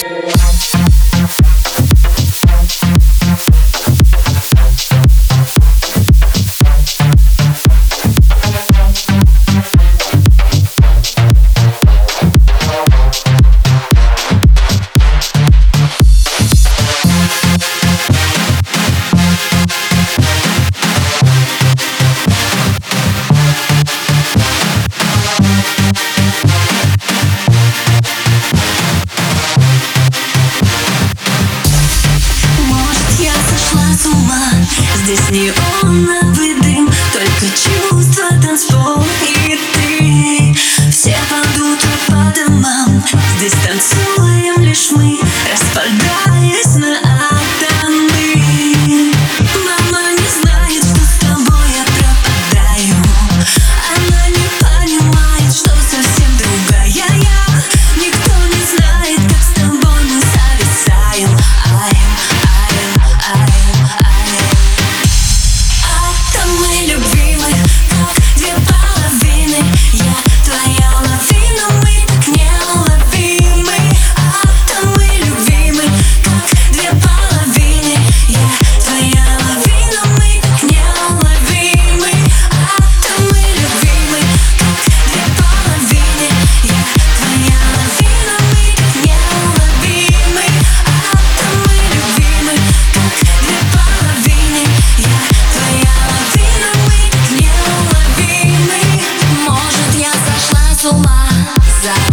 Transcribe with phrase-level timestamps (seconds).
[0.00, 0.37] Bitch.
[35.08, 39.02] здесь неоновый дым Только чувства, танцпол.
[39.26, 40.54] И ты
[40.90, 43.02] Все падут по домам
[43.38, 44.27] Здесь танцуют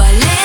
[0.06, 0.45] ballet.